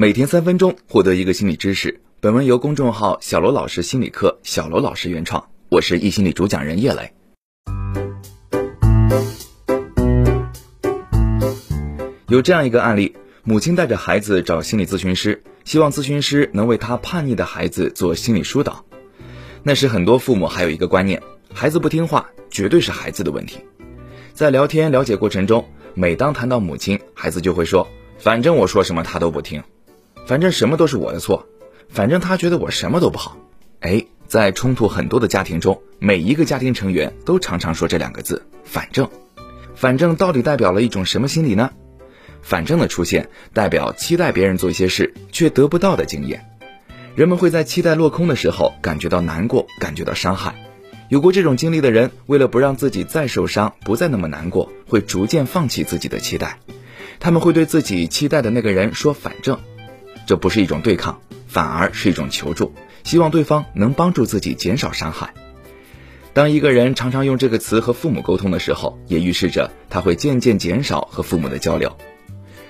[0.00, 2.00] 每天三分钟，获得一个心理知识。
[2.20, 7.12] 本文由公众号“小罗老师心理课”小罗老师原创，我是易心理主讲人叶磊。
[12.28, 18.82] 有这样一个案例：母亲带着孩子找心理咨询师，希望咨询师能为他叛逆的孩子做心理疏导。
[19.62, 21.22] 那时，很多父母还有一个观念：
[21.52, 23.58] 孩子不听话，绝对是孩子的问题。
[24.32, 27.86] 在聊天了解过程中，每当谈到母亲，孩子就会说
[28.16, 29.62] ：“反正我说什么他都不听，
[30.30, 31.48] 反正什么都是我的错，
[31.88, 33.36] 反正他觉得我什么都不好。”
[33.82, 39.10] 哎，在冲突很多的家庭中，每一个家庭成员都常常说这两个字：“反正。”
[39.74, 41.72] 反正到底代表了一种什么心理呢？
[42.42, 46.48] 反正的出现代表期待别人做一些事却得不到的经验。
[47.16, 50.54] 人们会在期待落空的时候感觉到难过，感觉到伤害。
[51.08, 56.60] 有过这种经历的人，为了不让自己再受伤，不再那么难过，会逐渐放弃自己的期待。
[57.18, 59.58] 他们会对自己期待的那个人说：“反正。”
[60.30, 65.34] 这不是一种对抗，反而是一种求助，希望对方能帮助自己减少伤害。
[66.32, 71.96] 当一个人常常用这个词和父母沟通的时候，也预示着他会渐渐减少和父母的交流，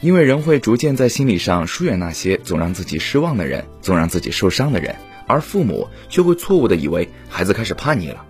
[0.00, 4.96] 因为人会逐渐在心理上疏远那些总让自己失望的人，总让自己受伤的人。
[5.26, 8.24] 而父母却会错误的以为孩子开始叛逆了。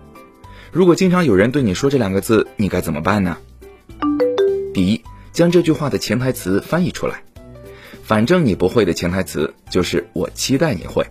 [0.69, 3.37] 如果经常有人对你说这两个字，你该怎么办呢？
[4.73, 5.01] 第一，
[5.31, 7.23] 将这句话的潜台词翻译出来。
[8.03, 11.07] 反正你不会的潜台词就是我期待你会。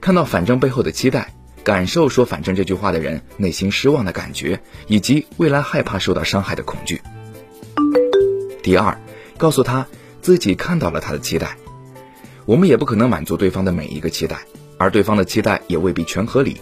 [0.00, 7.00] 看到反正背后的期待，感受说反正这句话的人内心失望的感觉，以及未来害怕受到伤害的恐惧。
[8.62, 9.00] 第二，
[9.36, 9.86] 告诉他
[10.20, 11.56] 自己看到了他的期待。
[12.44, 14.40] 我们也不可能满足对方的每一个期待。
[14.80, 16.60] 而对方的期待也未必全合理，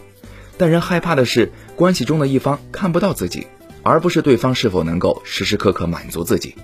[0.57, 3.47] 但人害怕的是关系中的一方看不到自己，
[3.83, 6.57] 而不是对方是否能够时时刻刻满足自己。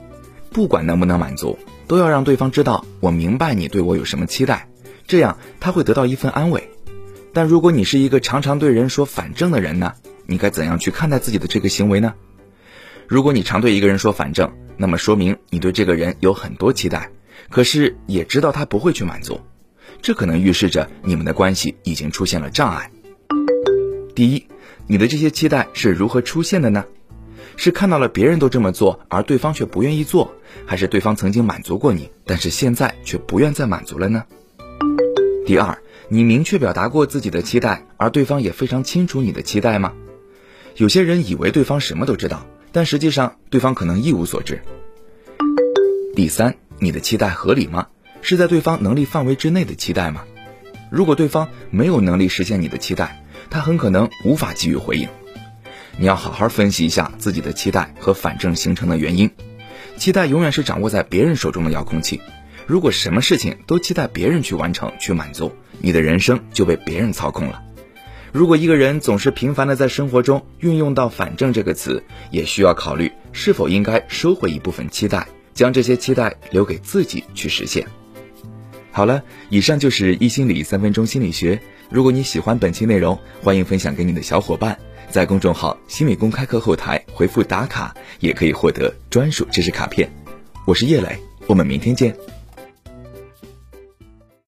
[0.50, 4.68] 不管能不能满足，都要让对方知道我明白你对我有什么期待，
[5.06, 6.70] 这样他会得到一份安慰。
[7.32, 9.94] 但如果你是一个常常对人说反正的人呢？
[10.26, 12.14] 你该怎样去看待自己的这个行为呢？
[13.08, 17.10] 如果你常对一个人说反正，那么说明你对这个人有很多期待，
[17.50, 19.40] 可是也知道他不会去满足。
[20.00, 22.90] 这可能预示着你们的关系已经出现了障碍。
[24.14, 24.46] 第一，
[24.86, 26.84] 你的这些期待是如何出现的呢？
[27.56, 30.34] 是看到了别人都这么做，而对方却不愿意做，
[30.66, 34.24] 还是对方曾经满足过你，但是现在却不愿再满足了呢？
[35.46, 39.92] 第二，你明确表达过自己的期待，而对方也非常清楚你的期待吗？
[40.76, 44.62] 有些人以为对方什么都知道，但实际上对方可能一无所知。
[46.14, 47.88] 第三，你的期待合理吗？
[48.22, 50.24] 是在对方能力范围之内的期待吗？
[50.90, 55.08] 如果对方没有能力实现你的期待，他很可能无法给予回应。
[55.98, 59.30] 你要好好分析一下自己的期待和反正形成的原因。
[59.96, 62.20] 期待永远是掌握在别人手中的遥控器。
[62.66, 67.62] 如果什么事情都期待别人去完成、去满足，你的人生就被别人操控了。
[68.32, 77.86] 如果一个人总是频繁的在生活中运用到“反正”这个词，也需要考虑是否应该收回一部分期待，将这些期待留给自己去实现。
[78.90, 81.60] 好了，以上就是一心理三分钟心理学。
[81.90, 84.78] 如果你喜欢本期内容，欢迎分享给你的小伙伴，
[85.12, 90.10] 在公众号“心理公开课”后台回复“打卡”，也可以获得专属知识卡片。
[90.64, 92.16] 我是叶磊，我们明天见。